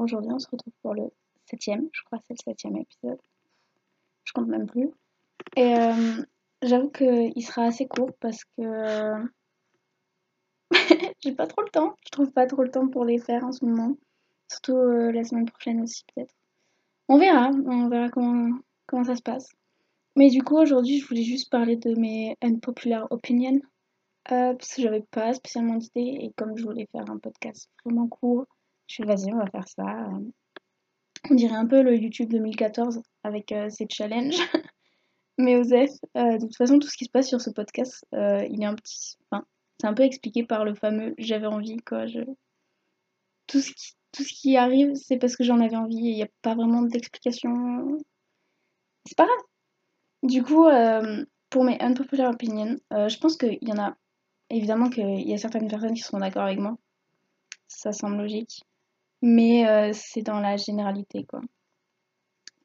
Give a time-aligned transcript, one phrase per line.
[0.00, 1.10] aujourd'hui on se retrouve pour le
[1.46, 3.18] septième, je crois que c'est le septième épisode.
[4.24, 4.90] Je compte même plus.
[5.56, 6.22] Et euh,
[6.62, 9.14] j'avoue qu'il sera assez court parce que
[11.20, 11.94] j'ai pas trop le temps.
[12.04, 13.96] Je trouve pas trop le temps pour les faire en ce moment.
[14.48, 16.34] Surtout euh, la semaine prochaine aussi peut-être.
[17.08, 19.48] On verra, on verra comment, comment ça se passe.
[20.16, 23.60] Mais du coup aujourd'hui je voulais juste parler de mes unpopular opinions.
[24.30, 28.08] Euh, parce que j'avais pas spécialement d'idée et comme je voulais faire un podcast vraiment
[28.08, 28.44] court,
[28.88, 30.10] je suis vas-y on va faire ça.
[31.30, 34.38] On dirait un peu le YouTube 2014 avec euh, ces challenges.
[35.38, 38.60] Mais Osef, euh, de toute façon tout ce qui se passe sur ce podcast, il
[38.60, 39.16] est un petit...
[39.30, 39.44] Enfin,
[39.80, 42.06] c'est un peu expliqué par le fameux j'avais envie quoi.
[43.46, 46.16] Tout, ce qui, tout ce qui arrive c'est parce que j'en avais envie et il
[46.16, 47.98] n'y a pas vraiment d'explication.
[49.06, 49.38] C'est pas grave.
[50.24, 50.66] Du coup,
[51.50, 53.96] pour mes unpopular opinions, je pense qu'il y en a
[54.50, 56.76] Évidemment qu'il y a certaines personnes qui seront d'accord avec moi.
[57.66, 58.62] Ça semble logique.
[59.22, 61.40] Mais euh, c'est dans la généralité, quoi.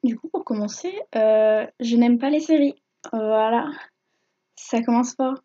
[0.04, 2.76] Du coup, pour commencer, euh, je n'aime pas les séries.
[3.12, 3.70] Voilà.
[4.56, 5.36] Ça commence fort.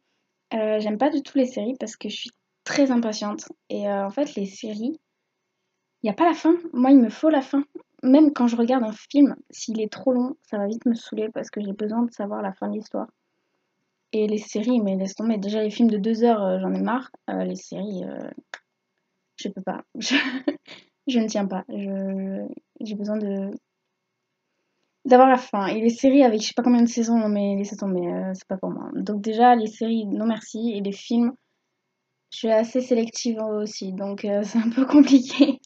[0.55, 2.31] Euh, j'aime pas du tout les séries parce que je suis
[2.65, 3.49] très impatiente.
[3.71, 4.99] Et en fait, les séries,
[6.03, 6.57] il n'y a pas la fin.
[6.73, 7.65] Moi, il me faut la fin.
[8.03, 11.29] Même quand je regarde un film, s'il est trop long, ça va vite me saouler
[11.33, 13.09] parce que j'ai besoin de savoir la fin de l'histoire.
[14.13, 15.39] Et les séries, mais laisse tomber.
[15.39, 17.11] Déjà, les films de deux heures, j'en ai marre.
[17.29, 18.03] Les séries,
[19.37, 19.85] je peux pas.
[21.09, 21.65] Je, ne tiens pas.
[21.69, 23.51] J'ai besoin de
[25.05, 25.67] d'avoir la fin.
[25.67, 28.01] Et les séries avec je sais pas combien de saisons, mais laissez tomber,
[28.35, 28.91] c'est pas pour moi.
[28.95, 30.73] Donc déjà, les séries, non merci.
[30.75, 31.33] Et les films,
[32.31, 35.61] je suis assez sélective aussi, donc c'est un peu compliqué.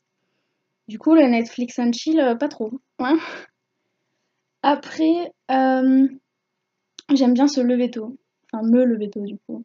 [0.88, 2.70] Du coup, le Netflix and chill, pas trop.
[3.00, 3.18] Hein
[4.62, 6.18] Après, j'aime
[7.34, 8.16] bien se lever tôt
[8.52, 9.64] enfin me lever tôt du coup.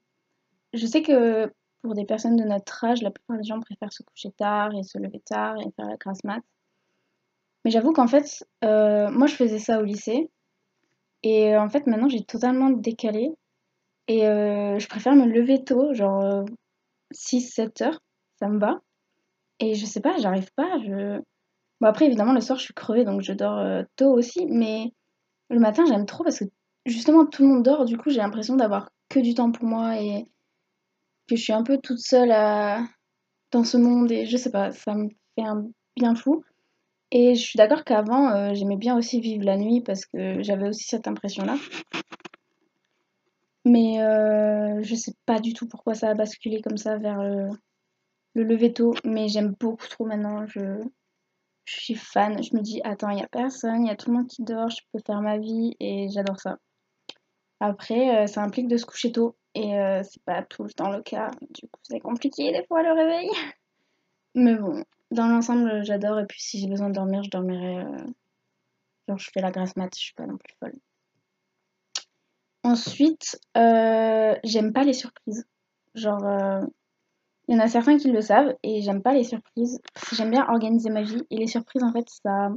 [0.74, 1.52] Je sais que
[1.82, 4.84] pour des personnes de notre âge, la plupart des gens préfèrent se coucher tard et
[4.84, 6.42] se lever tard et faire la grasse mat.
[7.64, 10.30] Mais j'avoue qu'en fait, euh, moi je faisais ça au lycée.
[11.24, 13.32] Et euh, en fait maintenant j'ai totalement décalé.
[14.08, 16.46] Et euh, je préfère me lever tôt, genre
[17.14, 18.00] 6-7 heures,
[18.40, 18.80] ça me va.
[19.60, 20.78] Et je sais pas, j'arrive pas.
[21.82, 24.46] Bon après évidemment le soir je suis crevée donc je dors tôt aussi.
[24.48, 24.94] Mais
[25.50, 26.46] le matin j'aime trop parce que
[26.86, 30.02] justement tout le monde dort, du coup j'ai l'impression d'avoir que du temps pour moi
[30.02, 30.28] et
[31.28, 32.32] que je suis un peu toute seule
[33.52, 36.44] dans ce monde et je sais pas, ça me fait un bien fou.
[37.12, 40.68] Et je suis d'accord qu'avant euh, j'aimais bien aussi vivre la nuit parce que j'avais
[40.68, 41.56] aussi cette impression-là.
[43.66, 47.50] Mais euh, je sais pas du tout pourquoi ça a basculé comme ça vers le,
[48.36, 50.46] lever tôt, mais j'aime beaucoup trop maintenant.
[50.48, 50.82] Je,
[51.66, 54.18] suis fan, je me dis attends, il y a personne, il y a tout le
[54.18, 56.58] monde qui dort, je peux faire ma vie et j'adore ça.
[57.60, 60.92] Après, euh, ça implique de se coucher tôt et euh, c'est pas tout le temps
[60.92, 61.32] le cas.
[61.50, 63.30] Du coup, c'est compliqué des fois le réveil.
[64.36, 66.20] Mais bon, dans l'ensemble, j'adore.
[66.20, 67.80] Et puis, si j'ai besoin de dormir, je dormirai.
[67.80, 68.06] Euh,
[69.08, 70.76] genre, je fais la grasse mat, je suis pas non plus folle.
[72.64, 75.48] Ensuite, j'aime pas les surprises.
[75.96, 76.22] Genre,
[77.48, 79.80] il y en a certains qui le savent et j'aime pas les surprises.
[80.12, 82.50] J'aime bien organiser ma vie et les surprises, en fait, ça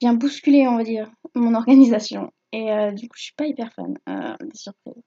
[0.00, 2.30] vient bousculer, on va dire, mon organisation.
[2.52, 5.02] Et euh, du coup, je suis pas hyper fan euh, des surprises.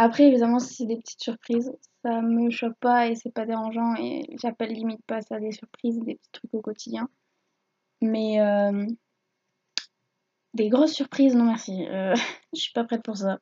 [0.00, 1.72] Après, évidemment, si c'est des petites surprises,
[2.04, 5.98] ça me choque pas et c'est pas dérangeant et j'appelle limite pas ça des surprises,
[5.98, 7.08] des petits trucs au quotidien.
[8.00, 8.86] Mais euh,
[10.54, 11.84] des grosses surprises, non merci.
[12.54, 13.40] je suis pas prête pour ça.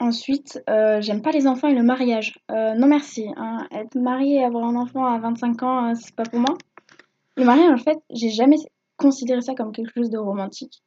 [0.00, 2.40] Ensuite, j'aime pas les enfants et le mariage.
[2.50, 3.28] non merci.
[3.36, 3.68] Hein.
[3.70, 6.58] Être mariée et avoir un enfant à 25 ans, c'est pas pour moi.
[7.36, 8.56] Le mariage, en fait, j'ai jamais
[8.96, 10.82] considéré ça comme quelque chose de romantique.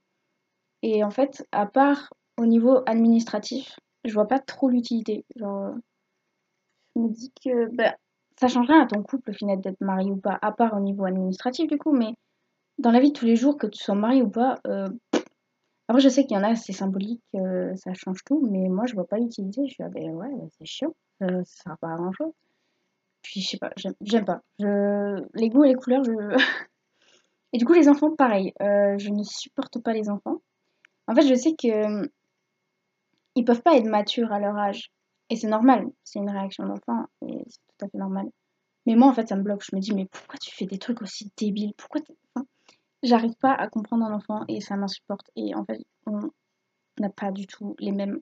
[0.82, 5.26] Et en fait, à part au niveau administratif, je vois pas trop l'utilité.
[5.36, 5.76] Genre,
[6.96, 7.96] je me dis que bah,
[8.40, 10.80] ça change rien à ton couple au final d'être marié ou pas, à part au
[10.80, 12.14] niveau administratif du coup, mais
[12.80, 14.90] dans la vie de tous les jours, que tu sois marié ou pas, euh,
[15.88, 18.86] après je sais qu'il y en a, c'est symbolique, euh, ça change tout, mais moi
[18.88, 19.62] je vois pas l'utilité.
[19.68, 22.32] Je suis ah ben ouais, c'est chiant, euh, ça sert pas à grand chose.
[23.22, 24.42] Puis je sais pas, j'aime pas.
[24.60, 25.24] Je...
[25.36, 26.12] Les goûts et les couleurs, je.
[27.54, 28.54] et du coup, les enfants, pareil.
[28.60, 30.42] je ne supporte pas les enfants.
[31.08, 32.10] En fait, je sais que
[33.36, 34.92] ils peuvent pas être matures à leur âge.
[35.30, 38.28] Et c'est normal, c'est une réaction d'enfant, et c'est tout à fait normal.
[38.86, 39.64] Mais moi, en fait, ça me bloque.
[39.64, 41.74] Je me dis, mais pourquoi tu fais des trucs aussi débiles?
[41.78, 42.02] Pourquoi
[43.04, 45.30] J'arrive pas à comprendre un enfant et ça m'insupporte.
[45.36, 46.32] Et en fait, on
[47.00, 48.20] n'a pas du tout les mêmes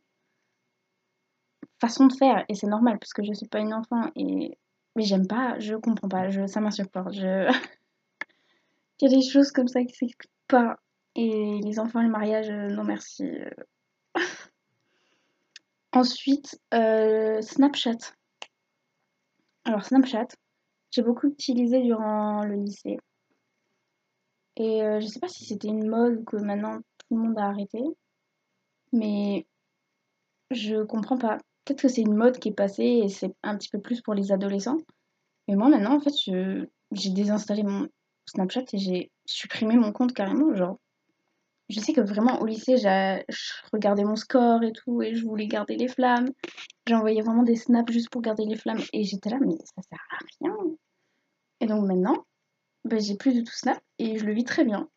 [1.79, 2.45] façons de faire.
[2.49, 4.11] Et c'est normal, parce que je suis pas une enfant.
[4.15, 4.57] Et...
[4.95, 6.45] Mais j'aime pas, je comprends pas, je...
[6.47, 7.13] ça m'insupporte.
[7.13, 7.49] Je...
[9.01, 10.77] Il y a des choses comme ça qui s'expliquent pas.
[11.15, 13.23] Et les enfants, le mariage, euh, non merci.
[15.91, 18.13] Ensuite, euh, Snapchat.
[19.65, 20.27] Alors Snapchat,
[20.91, 22.97] j'ai beaucoup utilisé durant le lycée.
[24.57, 27.45] Et euh, je sais pas si c'était une mode que maintenant tout le monde a
[27.45, 27.81] arrêté.
[28.91, 29.47] Mais
[30.51, 31.37] je comprends pas.
[31.65, 34.13] Peut-être que c'est une mode qui est passée et c'est un petit peu plus pour
[34.13, 34.77] les adolescents.
[35.47, 36.13] Mais moi maintenant, en fait,
[36.91, 37.87] j'ai désinstallé mon
[38.27, 40.53] Snapchat et j'ai supprimé mon compte carrément.
[40.55, 40.79] Genre,
[41.69, 43.21] je sais que vraiment au lycée, je
[43.71, 46.29] regardais mon score et tout et je voulais garder les flammes.
[46.87, 49.99] J'envoyais vraiment des snaps juste pour garder les flammes et j'étais là, mais ça sert
[50.11, 50.57] à rien.
[51.61, 52.25] Et donc maintenant,
[52.85, 54.89] ben, j'ai plus du tout Snap et je le vis très bien.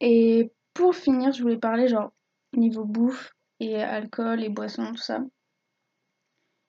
[0.00, 2.12] Et pour finir, je voulais parler genre
[2.54, 5.20] niveau bouffe et alcool et boissons, tout ça.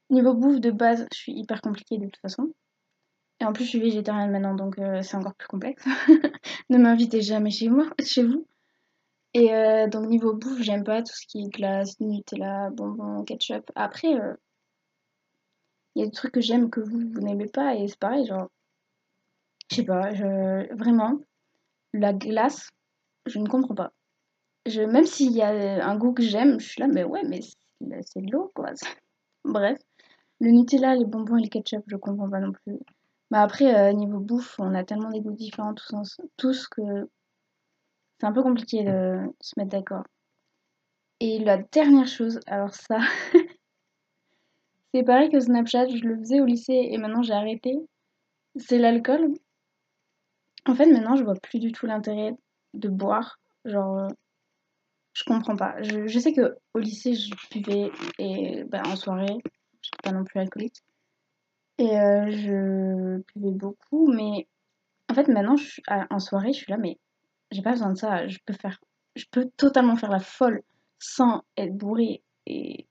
[0.09, 2.53] Niveau bouffe de base, je suis hyper compliquée de toute façon.
[3.39, 5.85] Et en plus, je suis végétarienne maintenant, donc euh, c'est encore plus complexe.
[6.69, 8.47] ne m'invitez jamais chez moi, chez vous.
[9.33, 13.71] Et euh, donc niveau bouffe, j'aime pas tout ce qui est glace, Nutella, bonbons, ketchup.
[13.75, 14.35] Après, euh,
[15.95, 18.25] il y a des trucs que j'aime que vous, vous n'aimez pas, et c'est pareil,
[18.25, 18.49] genre
[19.71, 20.73] je sais pas, je...
[20.75, 21.19] vraiment,
[21.93, 22.69] la glace,
[23.25, 23.93] je ne comprends pas.
[24.67, 24.81] Je...
[24.81, 27.41] Même s'il y a un goût que j'aime, je suis là, mais ouais, mais
[28.03, 28.71] c'est de l'eau, quoi.
[29.43, 29.79] Bref.
[30.39, 32.77] Le Nutella, les bonbons et le ketchup, je comprends pas non plus.
[33.33, 37.09] Mais après, euh, niveau bouffe, on a tellement des goûts différents tous, tous que
[38.19, 40.03] c'est un peu compliqué de se mettre d'accord.
[41.19, 42.99] Et la dernière chose, alors ça,
[44.93, 47.75] c'est pareil que Snapchat, je le faisais au lycée et maintenant j'ai arrêté.
[48.55, 49.33] C'est l'alcool.
[50.67, 52.37] En fait, maintenant, je vois plus du tout l'intérêt
[52.75, 53.39] de boire.
[53.65, 54.07] Genre, euh,
[55.13, 55.81] je comprends pas.
[55.81, 59.39] Je, sais que au lycée, je buvais et ben, en soirée,
[59.81, 60.83] je suis pas non plus alcoolique.
[61.77, 64.47] Et euh, je buvais beaucoup, mais
[65.09, 65.55] en fait, maintenant,
[66.09, 66.97] en soirée, je suis là, mais
[67.51, 68.27] j'ai pas besoin de ça.
[68.27, 68.79] Je peux faire,
[69.15, 70.63] je peux totalement faire la folle
[70.99, 72.23] sans être bourrée.
[72.45, 72.87] Et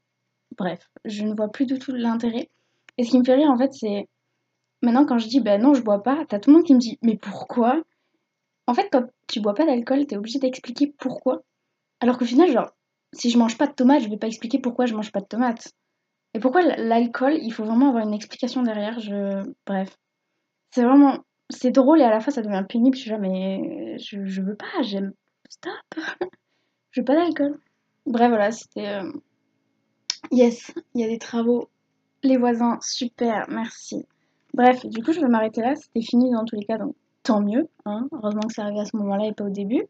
[0.56, 2.50] bref, je ne vois plus du tout l'intérêt.
[2.98, 4.08] Et ce qui me fait rire, en fait, c'est
[4.82, 6.80] Maintenant, quand je dis ben non, je bois pas, t'as tout le monde qui me
[6.80, 7.82] dit mais pourquoi?
[8.66, 11.42] En fait, quand tu bois pas d'alcool, t'es obligé d'expliquer pourquoi.
[12.00, 12.70] Alors qu'au final, genre,
[13.12, 15.26] si je mange pas de tomates, je vais pas expliquer pourquoi je mange pas de
[15.26, 15.72] tomates.
[16.34, 18.98] Et pourquoi l'alcool, il faut vraiment avoir une explication derrière.
[19.00, 19.42] Je...
[19.66, 19.98] Bref.
[20.70, 21.18] C'est vraiment.
[21.50, 22.96] C'est drôle et à la fois ça devient pénible.
[22.96, 25.12] Je suis là, mais je, je veux pas, j'aime.
[25.50, 25.72] Stop
[26.90, 27.58] Je veux pas d'alcool.
[28.06, 28.88] Bref, voilà, c'était.
[28.88, 29.12] Euh,
[30.30, 31.68] yes, il y a des travaux.
[32.22, 34.06] Les voisins, super, merci.
[34.54, 35.74] Bref, du coup, je vais m'arrêter là.
[35.74, 37.68] C'était fini dans tous les cas, donc tant mieux.
[37.84, 38.08] Hein.
[38.12, 39.86] Heureusement que c'est arrivé à ce moment-là et pas au début.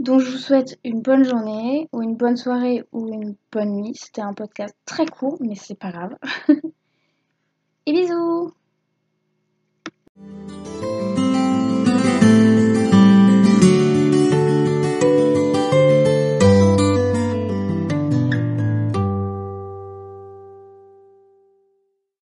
[0.00, 3.94] Donc, je vous souhaite une bonne journée, ou une bonne soirée, ou une bonne nuit.
[3.94, 6.16] C'était un podcast très court, mais c'est pas grave.
[7.86, 8.54] et bisous